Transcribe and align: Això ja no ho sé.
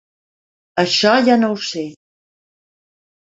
Això 0.83 1.11
ja 1.27 1.35
no 1.41 1.49
ho 1.55 1.59
sé. 1.67 1.83